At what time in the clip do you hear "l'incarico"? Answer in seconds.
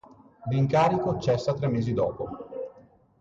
0.51-1.19